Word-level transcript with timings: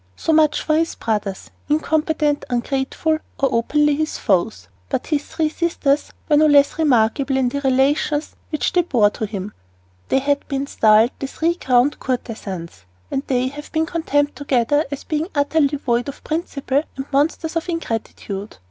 So 0.15 0.33
much 0.33 0.63
for 0.63 0.75
his 0.77 0.95
brothers 0.95 1.51
incompetent, 1.69 2.43
ungrateful, 2.49 3.19
or 3.39 3.49
openly 3.53 3.93
his 3.95 4.17
foes. 4.17 4.67
But 4.89 5.05
his 5.05 5.23
three 5.27 5.49
sisters 5.49 6.11
were 6.27 6.37
no 6.37 6.47
less 6.47 6.79
remarkable 6.79 7.37
in 7.37 7.49
the 7.49 7.61
relations 7.61 8.35
which 8.49 8.73
they 8.73 8.81
bore 8.81 9.11
to 9.11 9.27
him. 9.27 9.53
They 10.09 10.17
have 10.17 10.47
been 10.47 10.65
styled 10.65 11.11
"the 11.19 11.27
three 11.27 11.53
crowned 11.53 11.99
courtesans," 11.99 12.85
and 13.11 13.21
they 13.27 13.49
have 13.49 13.71
been 13.71 13.85
condemned 13.85 14.35
together 14.35 14.85
as 14.89 15.03
being 15.03 15.27
utterly 15.35 15.77
void 15.77 16.09
of 16.09 16.23
principle 16.23 16.81
and 16.97 17.05
monsters 17.13 17.55
of 17.55 17.69
ingratitude. 17.69 18.57